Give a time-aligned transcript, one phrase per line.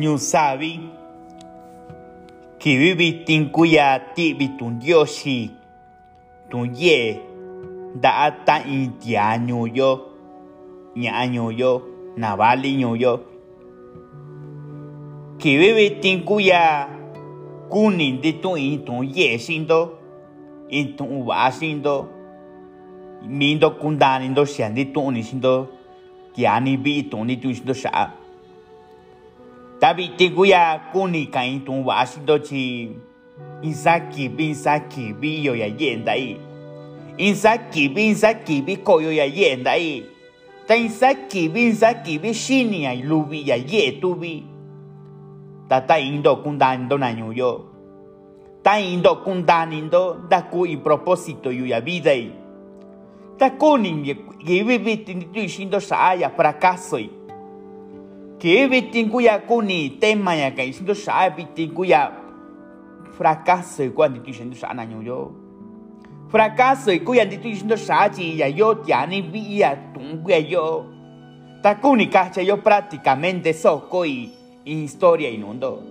[0.00, 0.80] ñu sabi
[2.58, 5.50] kivi vitin kuya tivi tun dioxi
[6.50, 7.16] tun ye
[8.02, 9.98] đã ta in tia ñu yo
[10.96, 11.80] ña ñu yo
[12.16, 13.18] navali ñu yo
[15.38, 16.88] kivi vitin kuya
[17.70, 19.88] kunin di tun in tun ye sin do
[20.68, 22.04] in tun va sin do
[23.22, 25.66] mindo kundani ndo xian di tun ni sin do
[26.34, 28.23] tia ni vi tun ni tun sin do xa
[29.84, 32.88] David tiguya kuni kain tun wa sido chi
[33.60, 36.40] insaki bin saki bi yo ya yenda i
[37.20, 40.00] insaki bin saki bi ko yo ya yenda i
[40.64, 44.40] ta insaki bi shini lubi ya ye tu bi
[45.68, 47.68] ta ta indo kundando na yo
[48.64, 52.32] ta indo kundanindo da ku i proposito yu ya vida i
[53.36, 54.16] ta kuni
[54.48, 56.30] ye vivi tinditu shindo sa ya
[59.10, 62.12] cuya kuni tema ya que diciendo sa vitin cuya
[63.16, 65.32] fracaso y cuando estoy diciendo sa naño yo.
[66.28, 70.40] Fracaso y cuya estoy diciendo sa chi ya yo ya ni vi ya tung cuya
[70.40, 70.84] yo
[71.62, 74.30] ta kuni cacha yo prácticamente soco y
[74.64, 75.82] historia inundo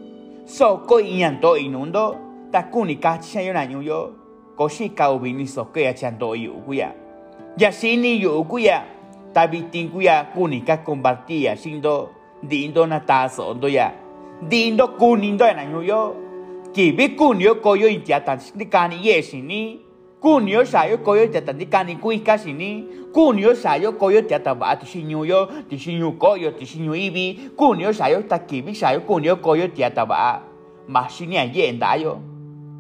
[0.45, 2.19] soco y llanto inundo
[2.51, 4.13] ta kuni cacha yo naño yo
[4.55, 6.93] koshi ka ubini soco ya chanto yu cuya
[7.57, 8.85] ya sini yu cuya
[9.33, 13.91] ta vitin cuya kuni ka compartía siendo dindo na ta so do ya
[14.41, 16.15] dindo kunindo na nyu yo
[16.73, 19.79] ki bi kunyo koyo in tia tan ni kani ye sini
[20.19, 22.83] kunyo sa yo koyo tia tan ni kani kui ka sini
[23.13, 26.95] kunyo sa yo koyo tia ta ba ti shinyu yo ti shinyu koyo ti shinyu
[26.95, 27.53] ibi.
[27.55, 30.41] Kunyo sa yo ta ki bi sa yo kunyo koyo tia ta ba
[30.87, 32.19] ma shini a yen da yo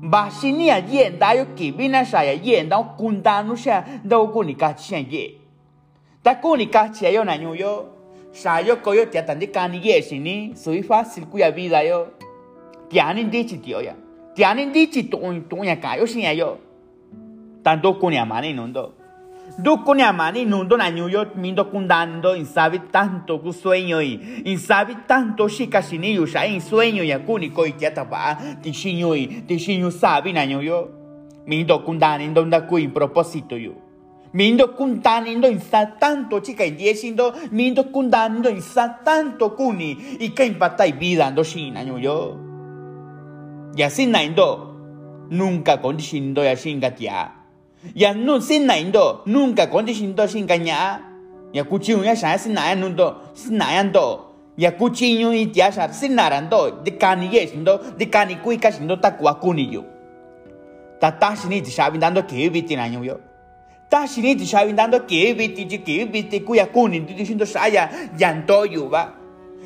[0.01, 3.41] ba shini a yen da yo ki bi na sa ya yen da kun da
[3.43, 5.37] nu sha do kuni ka chen ye.
[6.23, 7.53] Ta kuni ka chen yo na nyu
[8.33, 12.07] yo sa yo koyo tia tan di kani ye sini sui fácil kuya vida yo.
[12.89, 13.93] Tianin di chi tio ya.
[14.35, 16.57] Tianin di chi tu tu ya ka yo.
[17.63, 18.93] Tanto kuni amani nundo.
[19.57, 24.95] Do kuni amani nundo na nyu yo mindo kundando insabi tanto ku sueño y insabi
[25.07, 29.13] tanto shika sini yo sha in sueño ya kuni koi tia ta ba ti shinyo
[29.15, 30.89] y ti shinyo sabi na nyu yo
[31.45, 33.73] mindo kundani ndonda ku in propósito yo
[34.33, 40.93] mindo kuntanindo insa tanto chica indiesindo mindo kundanindo insa tanto kuni y que impacta y
[40.93, 42.37] vida ando sin año yo
[43.75, 44.75] y así naindo
[45.29, 47.33] nunca condicindo ya sin gatia
[47.95, 51.13] ya no sin naindo nunca condicindo sin gaña
[51.53, 56.81] ya cuchillo ya sa sin naya nundo sin nayando ya cuchillo y sa sin narando
[56.83, 59.85] de cani yesindo de cani cuica sindo takua kuni yo
[60.99, 63.32] tatashi ni sabi dando que vitin año yo
[63.93, 68.09] ta shini ti shabi dando ke biti ji ke biti kuya kuni ti diciendo saya
[68.17, 69.13] yanto yuba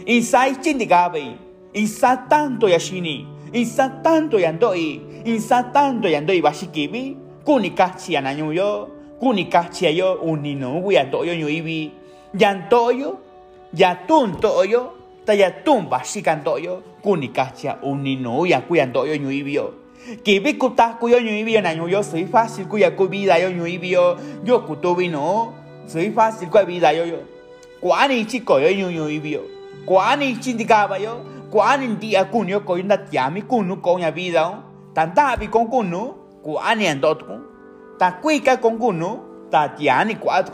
[0.04, 1.24] insai chindi gabe
[1.72, 3.24] insa tanto ya shini
[3.56, 7.16] insa tanto yanto i insa tanto yanto i bashikibi
[7.48, 11.92] kuni kachi ananyo yo kuni kachi yo unino kuya to yo nyuibi
[12.36, 13.16] yanto yo
[13.72, 14.92] ya tun to yo
[15.24, 19.72] ta ya tun bashikan to yo kuni kachi unino ya kuya to yo
[20.24, 23.52] que vi kuta kuyo nyu ibio na nyu yo soy fácil kuya ku vida yo
[23.52, 25.54] nyu ibio yo kuto vino
[25.86, 27.20] soy fácil kuya vida yo yo.
[27.82, 29.42] Kwani chico yo nyu nyu ibio
[29.86, 31.26] kwani chindikaba yo.
[31.52, 34.64] Kwani dia kunyo ko inda tiami kunu ko nya vida
[34.94, 36.14] tanta bi con kunu
[36.44, 37.34] kwani andot ku.
[37.98, 39.20] Ta kuika con kunu
[39.52, 40.52] ta tiani kwat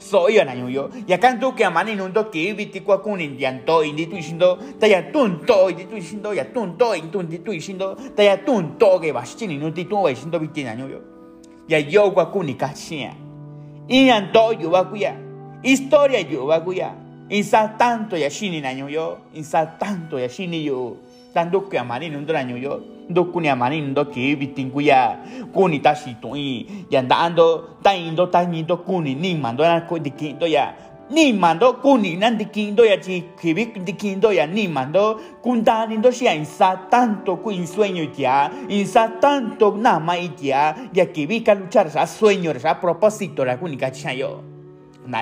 [0.00, 3.60] soy yo na nyu yo ya kanto que amani nundo que viti kwa kun indian
[3.66, 7.10] to indi tu shindo ta ya tun to indi tu shindo ya tun to indi
[7.10, 9.84] tu tu shindo ta ya que ba shini no tu
[10.64, 11.00] na nyu yo
[11.68, 13.12] ya yo kwa kun ni ka chia
[13.88, 15.14] ian to yo kuya
[15.62, 16.94] historia yo wa kuya
[17.28, 20.96] insa tanto ya shini na nyu yo insa tanto ya shini yo
[21.32, 25.18] tanto que amani nundo na nyu yo ndo kuni amani ndo ke bitin kuya
[25.52, 29.64] kuni ta shi to i ya ndando ta indo ta ni ndo kuni ni mando
[29.64, 30.74] na ko dikindo ya
[31.10, 36.26] ni mando kuni nan dikindo ya chi kibi dikindo ya ni mando kundani ndo shi
[36.26, 41.90] insa tanto ku in sueño ya insa tanto na ma ya ya kibi ka luchar
[41.90, 43.90] sa sueño sa propósito la kuni ka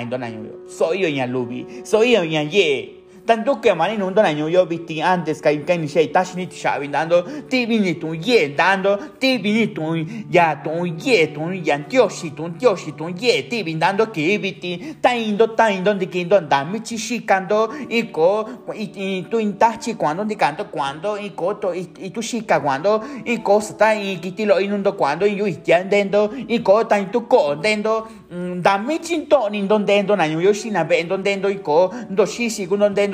[0.02, 2.97] indo na yo soy yo ya lubi soy yo ya ye
[3.28, 6.88] tanto que mani non dona yo visti antes kai kai ni sei tashi ni shabi
[6.88, 12.32] dando ti vini tu ye dando ti vini tu ya tu ye tu ya tioshi
[12.32, 16.20] tu tioshi tu ye ti vini dando che viti ta indo ta indo di che
[16.20, 21.58] indo dammi ci shikando i ko i tu intachi quando di canto quando i ko
[21.58, 25.80] to i tu shika quando i ko sta i kiti lo inundo quando io stia
[25.80, 30.50] andando i ko ta tu ko dendo dammi ci to ni don dendo na yo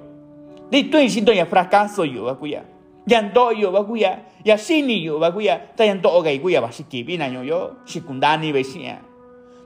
[0.71, 2.61] di tu shin do ya fracaso yo wa ku ya
[3.07, 6.01] yan do yo wa ku ya ya shin ni yo wa ku ya ta yan
[6.01, 8.51] do ga ku ya ba shi ki bi na nyu yo shi kun da ni
[8.51, 8.97] be shi ya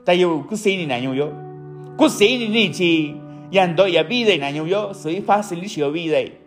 [0.04, 1.32] ta yo ku si ni na nyu yo
[1.96, 3.14] ku si ni ni chi
[3.50, 6.39] yan do ya bi de na nyu yo soy fácil shi yo bi de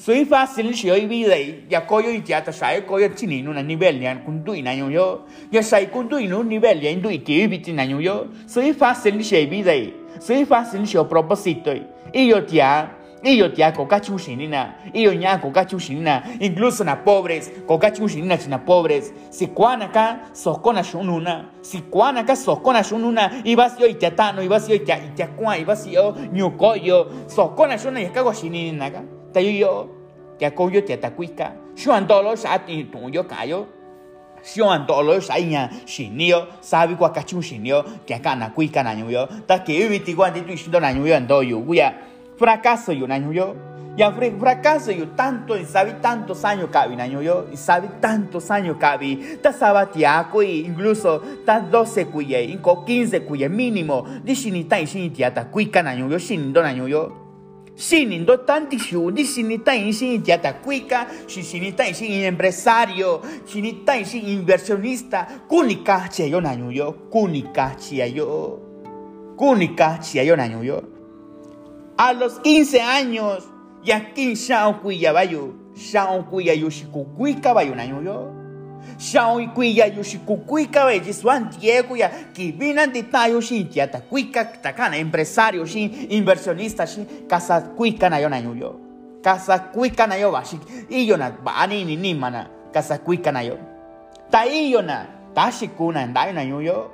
[0.00, 3.52] soy fácil si hoy vida y ya coyo y ya te sai coyo chini no
[3.52, 5.26] na nivel ya kun tu ina yo.
[5.52, 8.28] Ya sai kun tu no nivel ya indu que viti na yo.
[8.46, 11.70] Soy fácil si vida y soy fácil si propósito
[12.14, 17.04] y yo tía y yo tía coca chushinina y yo ña coca chushinina incluso na
[17.04, 19.12] pobres coca chushinina china pobres.
[19.28, 24.10] Si cuana acá socona shununa si cuana acá socona shununa y vas yo y te
[24.12, 27.06] tano y vas yo y te y te cuan y vas yo ñucoyo.
[27.28, 29.88] Shununa y cago shinina acá ta yo yo
[30.40, 33.66] ya ko yo te ta kuika xuan to lo sa ti tu yo ka yo
[34.42, 38.82] xuan to lo sa nya shinio sabi kwa ka chu shinio que ka na kuika
[38.82, 41.92] na yo ta que vi ti kwa ti tu shindo na yo ando yo ya
[42.36, 43.54] fracaso yo na yo
[43.96, 48.76] ya fracaso yo tanto y sabe tantos años cabi na yo y sabe tantos años
[48.78, 49.38] cabi.
[49.42, 54.06] Ta sabatiaco y incluso ta 12 cuye inco 15 cuye mínimo.
[54.24, 57.29] Di shinita y shinita ta kuika na yo shindo na yo
[57.80, 66.92] Sinindo tanti shuni, sinitain sin yatacuica, sinitain sin empresario, sinitain sin inversionista, kunikachi ayo nanyuyo,
[67.10, 68.60] kunikachi ayo,
[69.34, 70.82] kunikachi ayo nanyuyo.
[71.96, 73.48] A los 15 años,
[73.82, 78.39] ya yakin shao cuyabayo, shao cuyayo shikukuika bayo nanyuyo
[78.92, 78.98] yo.
[78.98, 83.66] Shao kuya yo shi kukuika we ji swan Diego ya ki vinan de tayo shi
[83.72, 88.80] ya ta kuika ta kana empresario shi inversionista shi casa kuika na yo na yo
[89.22, 90.58] casa kuika na yo ba shi
[90.88, 93.58] iyo na ba ni ni ni mana casa kuika na yo
[94.30, 96.90] ta iyo na ta shi kuna ndai na yo yo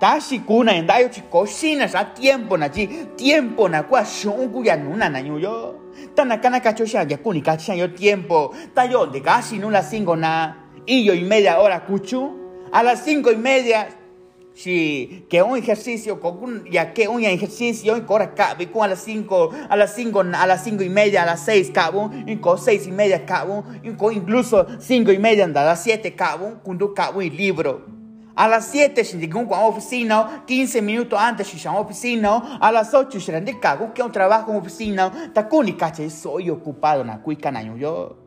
[0.00, 2.86] ta shi kuna ndai chi ko shi na sa tiempo na chi
[3.16, 5.84] tiempo na kwa shon ku ya nuna na yo yo
[6.14, 8.54] ta na kana ka cho sha ya kuni ka yo tiempo.
[8.74, 10.54] Ta yo de casi no la singo na
[10.86, 13.88] y yo y media hora cuchu, a las cinco y media,
[14.54, 19.50] si que un ejercicio, con ya que un ejercicio, y corre cabe, a las cinco,
[19.68, 22.86] a las cinco, a las cinco y media, a las seis cabo, y con seis
[22.86, 27.22] y media cabo, y con incluso cinco y media, a las siete cabo, cuando cabo
[27.22, 27.94] y libro.
[28.36, 32.92] A las 7 si llegó a oficina, 15 minutos antes si a oficina, a las
[32.92, 35.48] 8 si de cago, que un trabajo en oficina, ta
[35.78, 38.23] caché, soy ocupado na cuica yo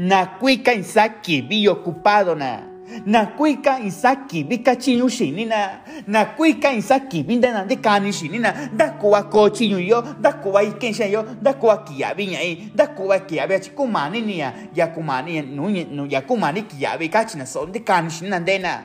[0.00, 2.62] nakuika insaki bi ocupado na
[3.06, 9.48] nakuika insaki vi kachiñu xini na nakuika insaki bi ndenandi kani xini na ndakuva koo
[9.48, 14.52] chiñu yo ndakuva iken xe'en yo ndakuva kiyavi ña'in ndakuva kiyavi achi kumani niya.
[14.74, 18.82] Yakumani nuñe yakumani kiyavi kachina so ndikani xini nandena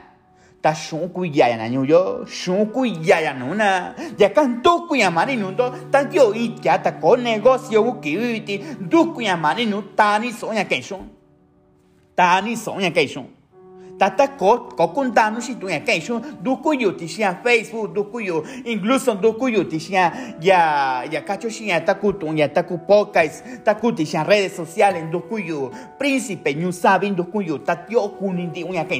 [0.62, 3.94] ta shun ku ya ya na yo shun ku ya ya nu na.
[4.18, 8.60] Ya kan to ku ya mani yo ta negocio ku ki uti
[9.22, 11.08] ya mani nu ta ni ya ken shun.
[12.16, 13.26] Ta ken shun.
[13.98, 16.20] Ta ta ko kun ta nu tu ya ken shun.
[17.44, 19.32] Facebook du incluso du
[20.40, 25.10] ya ya kacho shi ta ku tu ya ta podcast ta ku ti redes sociales
[25.12, 27.24] du ku yu príncipe ñu sabin du
[27.64, 28.10] ta yo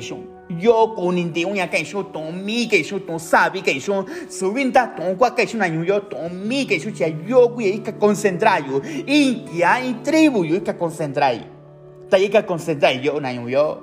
[0.01, 4.05] shun yo con indi unya kai shu ton mi kai shu ton sabi kai shu
[4.29, 7.79] subinta ton kwa kai shu na yo ton mi kai shu chia yo ku ye
[7.83, 11.41] ka concentrar yo in kia in tribu yo ka concentrar
[12.11, 13.83] ta ye ka concentrar yo na yo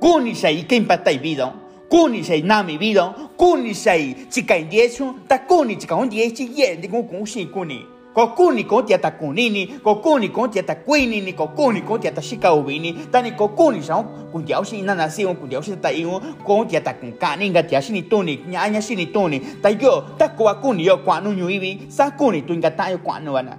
[0.00, 1.52] kuni shai ka impacta i vida
[1.88, 6.76] kuni shai na mi vida kuni shai chika indiesu ta kuni chika un dieci ye
[6.76, 12.08] de ku ku shi kuni kokuni konti ata kunini kokuni konti ata kuinini kokuni konti
[12.08, 15.62] ata shika ubini tani kokuni sa kun diao shi na na si un kun diao
[15.62, 19.68] shi ta iu konti ata kun kani nga tia shini tuni nyanya shini tuni ta
[19.68, 22.98] yo ta ko kuni yo kwa nu nyu ibi sa kuni tu nga ta yo
[22.98, 23.58] kwa nu ana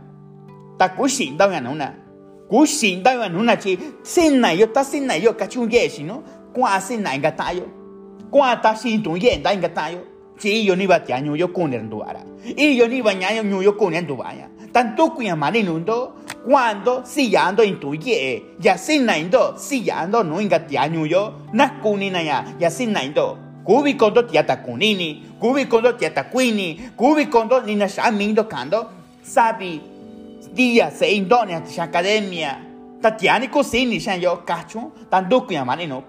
[0.77, 1.93] ta ku shin da nga na.
[2.49, 5.67] Ku shin da nga na chi sin na yo ta sin na yo ka chu
[5.69, 6.23] ye shi no
[6.53, 7.65] kwa sin na nga ta yo.
[8.31, 9.69] Kwa ta shin tu ye da nga
[10.37, 13.01] ta yo si yo ni ba tia nyu yo kun ren duara y yo ni
[13.01, 16.13] ba nya nyu yo kun en duaya tanto kuya mani nundo
[16.45, 20.87] cuando si yando in tu ye ya sin na indo si yando no inga tia
[20.87, 22.21] nyu yo na kuni na
[22.59, 27.25] ya sin na indo kubi kondo tia ta kunini kubi kondo tia ta kuini kubi
[27.25, 27.75] kondo ni
[28.13, 28.85] mindo kando
[29.21, 29.81] sabi
[30.53, 32.57] dia se indonia academia.
[33.01, 34.91] Tatiani cosini shan yo cacho.
[35.09, 36.03] Tanto kuya mani no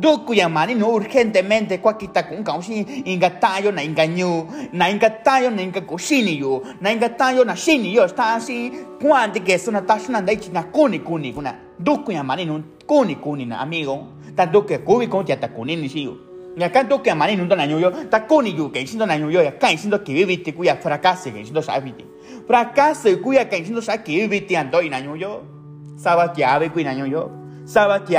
[0.00, 4.90] Duku yang mani no urgentemente kwa kita kung kau si inga tayo na nyu na
[4.90, 9.40] inga tayo na inga kushini yo na inga tayo na shini yo sta si kuante
[9.40, 11.54] que sona tasuna dai na kuni kuni kuna.
[11.78, 14.12] Duku yang mani no kuni kuni na amigo.
[14.36, 16.26] Tanto que kubi con tia ta kunini si yo
[16.56, 19.58] ya canto que amani nundo na yo ta kuni yo que sindo na yo ya
[19.58, 22.04] kai sindo que vivite kuya fracasse que sindo sabiti
[22.46, 25.42] fracasse kuya que sindo sa que vivite ando na yo
[25.96, 27.30] saba que ave kuya na yo
[27.66, 28.16] saba que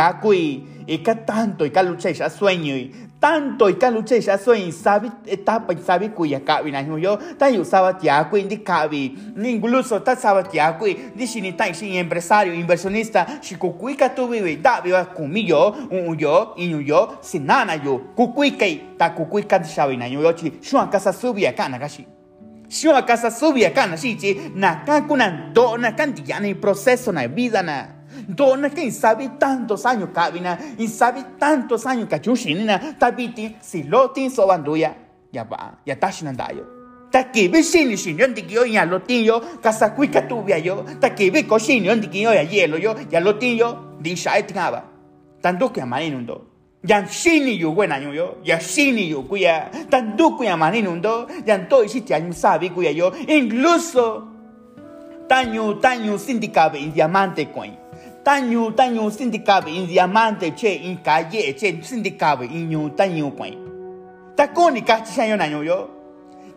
[0.87, 1.71] a kui y que tanto y
[2.13, 6.81] ya sueño y tanto y lucha ya soy sabe etapa y sabe cuya cabi na
[6.81, 11.27] yo ta yo sabe que a di cabi incluso ta sabe que a cui di
[11.27, 13.25] si ni tai si empresario inversionista.
[13.41, 18.13] Si ku kui ka tu vive da viva kumiyo un yo in yo sinana yo.
[18.15, 20.59] Ku kui kai ta ku kui ka sabe na yo chi.
[20.61, 21.53] Shua casa subia
[22.69, 25.91] shua casa subia kana shi chi na ka kuna do na
[26.25, 27.96] ya ni proceso na vida na
[28.27, 34.29] Dona que sabe tantos años cabina, y sabe tantos años cachushinina, tabiti, si lo tin
[34.29, 34.97] so banduya,
[35.31, 36.75] ya va, ya tashinandayo.
[37.09, 40.83] Ta que ve sin sin yo ndikio ya lo tin yo, casa cuica tubia yo,
[40.99, 44.45] ta que ve cochin yo ndikio ya hielo yo, ya lo tin yo, di shai
[44.45, 44.83] tingaba.
[45.41, 46.47] Tanto que amaninundo.
[46.83, 52.01] Ya shini yo buena yo, ya shini yo cuya, tanto que amaninundo, ya to isi
[52.01, 54.27] tianyu sabe cuya yo, incluso
[55.29, 57.86] taño taño sindicabe en diamante coin
[58.27, 63.57] tanyu tanyu sindikabe in diamante che in calle che sindikabe in yu tanyu kwai
[64.35, 65.35] ta koni ka chi yo.
[65.37, 65.89] Na yo yo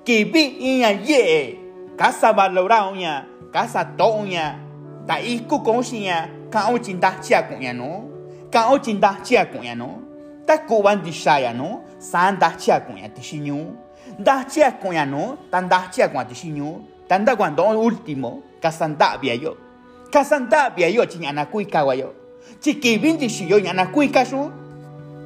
[0.05, 1.57] ke bi in ya ye
[1.97, 4.59] ka sa ba lo ra nya ka sa to nya
[5.07, 8.11] ta i ku ko shi ya ka o chin da chia ku ya no.
[8.51, 10.03] Ka o chin da chia ku ya no.
[10.47, 11.85] Ta ku wan di sha ya no.
[12.01, 13.77] San da chia ku ya ti shi nyu.
[14.19, 16.83] Da chia ku ya no tan da chia ku ti shi nyu.
[17.07, 19.70] Tan da cuando último ka san da bia yo
[20.11, 22.13] kasanta bia yo chi nyana kui kawa yo.
[22.61, 24.51] Chi ki bin di shi yo nyana kui ka su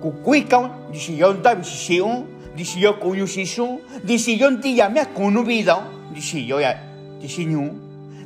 [0.00, 2.24] ku kui ka di shi yo nda bi shi yo
[2.56, 5.42] di shi yo ku yu shi su di shi yo ndi ya me ku nu
[5.42, 5.74] bi do
[6.14, 6.76] di shi yo ya
[7.20, 7.72] di shi nyu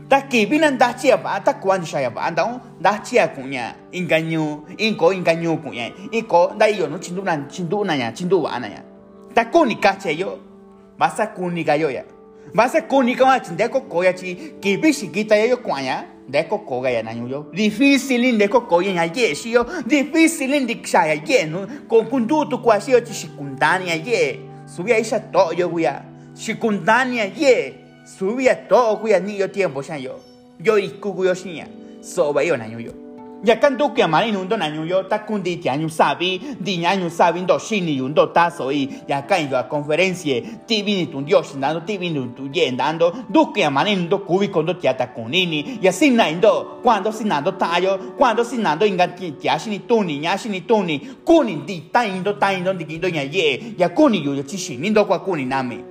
[0.09, 3.29] ta ki bin anda chi ba ta kwan sha ya ba anda da chi a
[3.29, 7.37] ku nya inganyo in ko inganyo ku nya in ko da yo no chindu na
[7.49, 8.83] chindu na ya chindu wa na ya.
[9.35, 10.39] Ta ko ni ka che yo
[10.99, 12.03] basa ku ni ga yo ya
[12.55, 15.47] basa ku ni ka ma chinde ko ko ya chi ki bi shi kita ya
[15.47, 17.47] yo kwa ya Deko koga ya nanyo yo.
[17.53, 19.65] Difícil deko koga ya ye si yo.
[19.87, 21.67] Difícil di ksa ya ye no.
[21.89, 24.41] Con kundutu kwa si yo chi shikundani ya ye.
[24.67, 26.05] Subia isha to yo guya.
[26.37, 27.75] Shikundani ya ye.
[28.05, 30.21] Subia to guya ni yo tiempo shan yo.
[30.63, 31.67] Yo ikugu yo shinya.
[32.03, 33.08] Soba yo yo.
[33.45, 37.41] Ya kanto que amar inundo na yo ta kundi ti anyu sabi di anyu sabi
[37.41, 41.81] ndo shini yundo ta soi ya kan yo a conferencie ti vini tu dio shindando
[41.87, 46.81] ti vini tu yendando du que amar inundo kubi kondo ti ata kunini sinna indo
[46.83, 51.91] quando sinando tayo quando sinando inga ti ti ashini tuni nya shini tuni kuni di
[51.93, 55.45] ta indo ta indo di kindo nya ye ya kuni yo chi shinindo kwa kuni
[55.45, 55.88] nami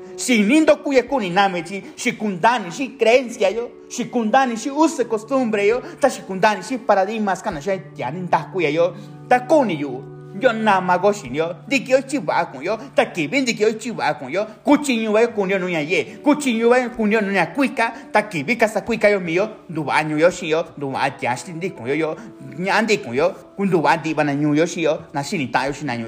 [1.10, 6.78] kuni nami chi shikundani shi creencia yo shikundani shi use costumbre yo ta shikundani shi
[6.78, 8.94] paradigmas kana shi tianin ta kuya yo
[9.30, 10.04] ta kuni yo
[10.42, 13.46] yo na mago shin yo di ki yo chi ba kun yo ta ki bin
[13.46, 16.58] di ki yo chi ba kun yo kuchi yo wa kun yo nunya ye kuchi
[16.58, 19.84] yo wa kun yo nunya kuika ta ki bi ka sa kuika yo mio du
[19.84, 22.16] ba nyu yo shi yo du ma ja shin di kun yo yo
[22.58, 25.22] nyan di kun yo kun du ba di ba na nyu yo shi yo ta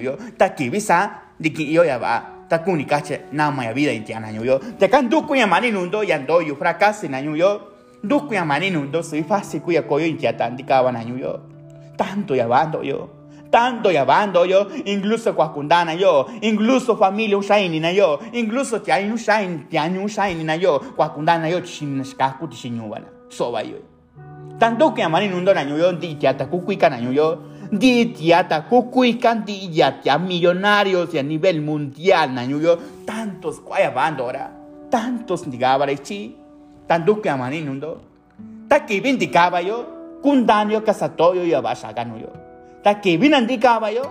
[0.02, 2.86] yo ta ki bi sa di ki yo ya ba ta kuni
[3.32, 7.08] na maya vida intiana yo te kan du kuya mani nundo ya ndo yo fracase
[7.08, 7.62] na yo
[8.04, 11.40] du kuya mani nundo soy fácil kuya koyo intiata ndikaba na yo
[11.96, 13.10] tanto ya bando yo
[13.52, 19.60] tanto ya bando yo incluso kwakundana yo incluso familia ushaini na yo incluso tiani ushaini
[19.70, 23.78] tiani ushaini na yo kwakundana yo chin skaku tishinyubana soba yo.
[24.60, 27.38] Tanto que amani nundo na ndi tiata kukuika na yo
[27.70, 34.50] di tiata kukuikan di yatia millonarios a nivel mundial na yo tantos kwaya bandora
[34.90, 36.34] tantos ndigabara chi
[36.90, 38.02] tanto que amani nundo
[38.68, 39.86] ta que vindicaba yo
[40.22, 42.34] kundanio kasatoyo ya basagano yo
[42.82, 44.02] ta que vinandicaba yo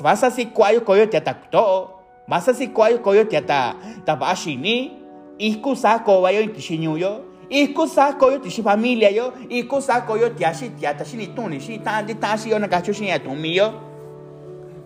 [0.00, 1.90] vas así kwayo koyo tiata to
[2.26, 4.92] vas así kwayo koyo tiata tabashini
[5.38, 11.04] iskusa kobayo inkishinyo yo Iku sako yo tishi familia yo, iku sako yo tiashi tiata
[11.04, 13.72] shini tuni shi tandi tashi yo nakacho shi ya tumi yo.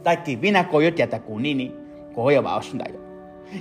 [0.05, 1.73] Taki bina koyo tiata kunini,
[2.15, 3.01] koyo ba oshinda yo.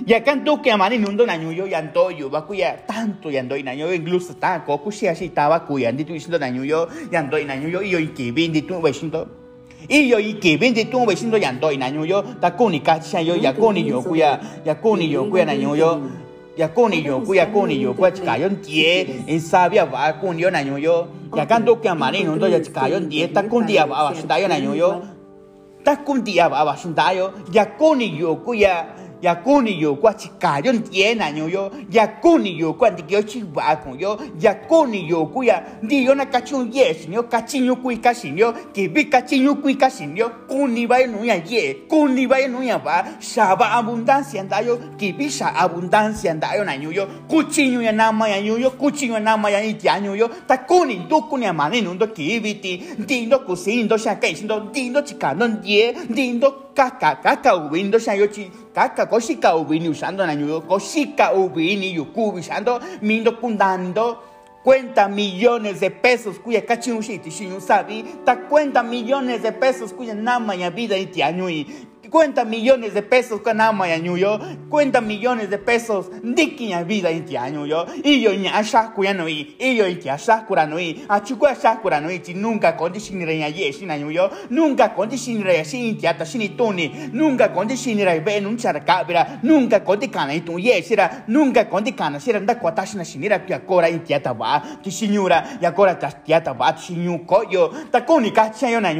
[0.06, 3.72] Ya kan tu que amani nundo na yo yanto yo ba kuya tanto yando ina
[3.72, 7.54] yo incluso ta ko kushi ashi taba kuya ndi tu ishindo na yo yando ina
[7.54, 9.26] yo iyo iki di tu ba shindo.
[9.88, 13.88] Iyo iki bindi tu ba shindo yando ina yo ta kuni kachi yo ya kuni
[13.88, 16.02] yo kuya ya kuni yo kuya na yo
[16.58, 20.42] ya kuni yo ku ya kuni yo ku chika yo tie en sabia va kuni
[20.42, 21.06] yo na yo.
[21.36, 24.48] Ya kanto que amani no ya chika yo tie ta kun dia va shinda yo
[24.48, 24.90] na yo.
[25.84, 27.30] ta kun dia va shinda yo.
[27.52, 28.86] Ya kuni yo ku ya
[29.22, 34.00] ya kuni yo kwa chikayo ndiena nyo yo ya kuni yo kwa ndikyo chiwa con
[34.00, 34.18] yo.
[34.40, 39.74] Ya kuni yo kuya ndiyo na kachun yes nyo kachinyo kui kashinyo kibi kachinyo kui
[39.74, 43.04] kashinyo kuni ba no ya ye kuni ba no ya ba.
[43.18, 48.58] Shaba abundancia ndayo kibi sha abundancia ndayo na nyo yo kuchinyo ya nama ya nyo
[48.58, 52.06] yo kuchinyo ya nama ya itia nyo yo ta kuni ndo kuni ya mani ndo
[52.06, 57.98] kibi ti ndindo kusindo sha kai shindo ndindo chikano ndie ndindo kaka kaka ubini do
[57.98, 64.22] yochi kaka koshika ubini usando nañudo koshika ubini yukubi usando mindo kundando
[64.62, 70.14] cuenta millones de pesos cuya cachin ushiti shinyu sabi ta cuenta millones de pesos cuya
[70.14, 71.66] nama ya vida y tiañui
[72.10, 74.38] 50 millones de pesos kanama ya ñuyo,
[74.70, 79.14] 50 millones de pesos diki ya vida inti ya ñuyo, y yo ña shaku ya
[79.28, 83.48] y yo inti ya shakura noi, a chukua shakura noi, chi nunca konti shinire ya
[83.48, 88.14] ye shina ñuyo, nunca konti shinire ya shin inti ata shini tuni, nunca konti shinire
[88.14, 88.56] ya ve nun
[89.42, 90.82] nunca konti kana itu ye
[91.28, 95.58] nunca konti kana shira nda kuata shina shinira kia kora inti ata va, ti shinyura,
[95.60, 98.92] ya kora ta tiata va, ti shinyu koyo, ta kuni kachayo na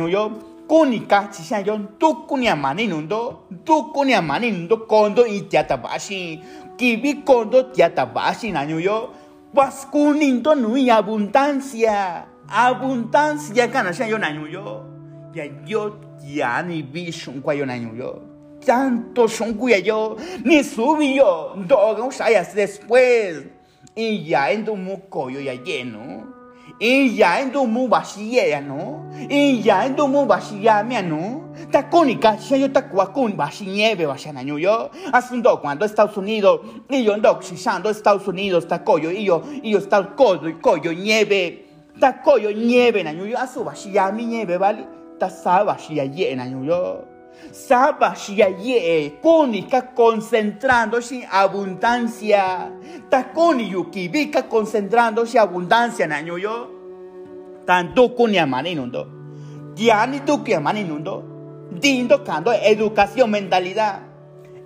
[0.68, 6.40] kuni kachi sha yo tukuni amani nundo tukuni amani nundo kondo i tiata bashi
[6.76, 9.10] kibi kondo tiata bashi na yo
[9.54, 12.24] paskuni ndo nui abundancia.
[12.48, 14.84] Abundancia kana sha yo na yo
[15.34, 18.22] ya yo ya ni bi shungwa yo na yo
[18.64, 21.56] tanto shungwa yo ni subi yo
[22.10, 23.44] sa ya después.
[23.96, 26.37] Y ya en tu mucoyo ya lleno
[26.78, 31.52] y ya en tu mu bashia no y ya en tu mu bashia mia no
[31.72, 37.14] ta konika yo ta kun bashi nieve bashana yo asundo cuando Estados Unidos y yo
[37.14, 41.66] ando shisando Estados Unidos ta koyo y yo y yo está koyo koyo nieve
[41.98, 42.22] ta
[42.54, 44.86] nieve na yo asu bashia mi nieve vale
[45.18, 45.28] ta
[45.64, 47.07] bashia ye na yo
[47.52, 52.70] Saba shia ye konika concentrándose abundancia.
[53.08, 56.70] Takoni yuki vika concentrándose abundancia naño yo.
[57.66, 59.06] Tanto kuni amani nundo.
[59.74, 61.68] Diani tuki amani nundo.
[61.70, 64.00] Dindo kando educación mentalidad.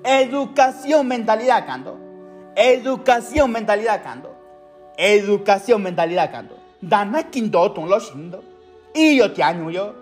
[0.05, 1.99] Educación mentalidad kando.
[2.57, 4.35] Educación mentalidad kando.
[4.97, 6.57] Educación mentalidad kando.
[6.81, 8.43] Dana kindo ton lo shindo.
[8.95, 10.02] Iyo tianyo yo.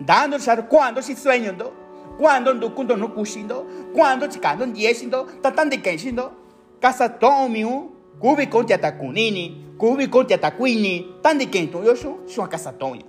[0.00, 1.72] dando shar cuando si sueño ndo
[2.18, 6.32] cuando ndo kundo no kushindo cuando chikando ndieshindo tatande kenshindo
[6.80, 13.04] kasa tomiu kubi konti atakunini kubi konti atakwini tande kento yosho shwa kasa tonya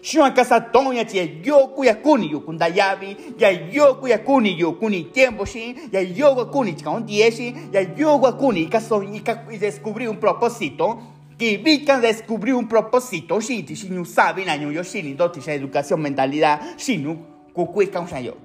[0.00, 5.44] shwa kasa tonya tie yoku ya kuni yokunda yabi ya yoku ya kuni yokuni tiempo
[5.44, 10.98] shi ya yoku kuni chikando dieshi ya yoku kuni kaso y descubrir un propósito
[11.38, 16.60] Vika descubrió un propósito, sí, si no saben año yo sí, ni esa educación mentalidad,
[16.78, 17.18] sí, no,
[17.52, 18.36] kukui causa yo.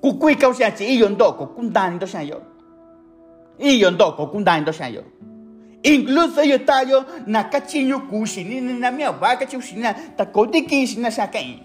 [0.00, 2.40] Kukui causa chi, y yo ndo, kukundan do yo.
[3.58, 5.02] Y yo ndo, kukundan do yo.
[5.82, 11.10] Incluso yo estaba yo, na kachinyo kushi, ni na mi vaca chushina, ta kodi kinshina
[11.10, 11.62] shakai.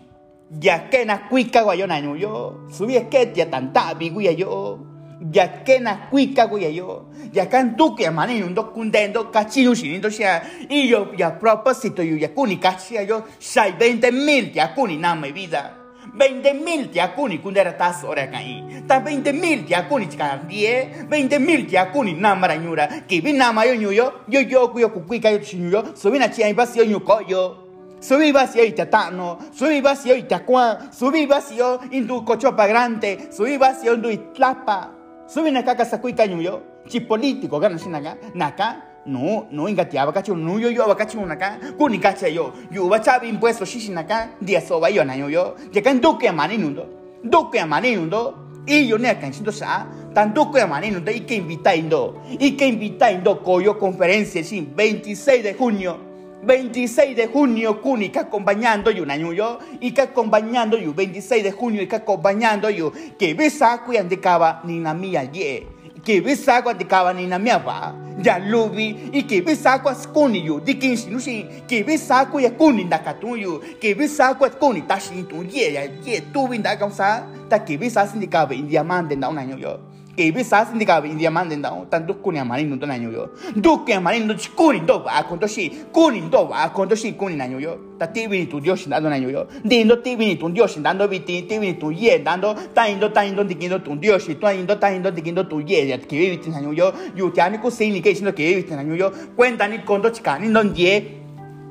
[0.49, 4.96] Ya que na kuika guayo na yo, subí es que tia tanta biguya yo
[5.31, 7.09] ya que na cuica güey yo.
[7.31, 12.03] Ya can tu que mani un do kundendo cachino shinindo sea y yo ya propósito
[12.03, 13.23] yo ya kuni cachia yo.
[13.39, 15.73] Sai 20 mil ya kuni na mi vida.
[16.13, 21.09] 20 mil ya kuni kundera tas ora kai ta 20 mil ya kuni chika 10
[21.09, 24.41] 20 mil ya kuni na maranyura que vi na mayo yo yo yo
[24.79, 27.67] yo kuika yo chinyo so vi na chia yo ko yo
[27.99, 33.95] Subí vacío y tatano, subí vacío y tacuán, subí vacío indu cochopa grande, subí vacío
[33.95, 34.91] indu itlapa,
[35.27, 40.57] Subi naka kasakui yo, chi político gana sin naka, naka, no, no ingatiaba cacho, no
[40.57, 45.15] yo abacacho naka, kuni cacha yo, yo bachabi impuesto shishi naka, dia soba yo na
[45.15, 46.87] yo yo, ya kan duke amani nundo,
[47.23, 52.21] duke amani nundo, y yo ne kan sindo sa, tanto que manino te que invitando
[52.39, 56.06] y que invitando coyo conferencia sí 26 de junio
[56.43, 61.51] 26 de junio Kuni que acompañando yo año yo y que acompañando yo 26 de
[61.51, 63.83] junio y que acompañando yo que besa
[64.21, 65.67] caba ni na mía ye.
[66.03, 67.95] Que besa caba ni na mía va.
[68.19, 69.81] Ya lubi y que besa
[70.13, 74.35] kuni yo de que si no si que besa ya kuni da katuyo que besa
[74.35, 78.25] kuni ta sin tu ye ya ye tu bin da causa ta que besa sin
[78.27, 81.61] caba india mande da un año yo que be sa sin diga india man den
[81.61, 83.29] dao tan duk kunya mani nun to nanyo yo.
[83.55, 86.89] Duk kya mani nun chi kuni do ba kon to shi kuni do ba kon
[86.89, 87.77] to shi kuni nanyo yo.
[87.99, 89.45] Ta ti vi tu dios dando nanyo yo.
[89.63, 93.11] Dindo ti vi tu dios dando vi ti ti vi tu ye dando ta indo
[93.11, 96.37] ta indo dikindo tu dios tu indo ta indo dikindo tu ye ya que vi
[96.39, 98.95] ti nanyo yo yu ti ani ku sin ni que diciendo que vi ti nanyo
[98.95, 99.11] yo.
[99.35, 100.93] Cuenta ni kon to chika ni don ye.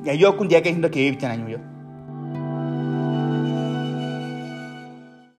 [0.05, 1.76] Ya yo kun dia que diciendo que vi ti nanyo yo